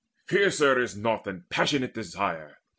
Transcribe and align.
Fiercer 0.27 0.79
is 0.79 0.97
naught 0.97 1.25
than 1.25 1.45
passionate 1.51 1.93
desire! 1.93 2.57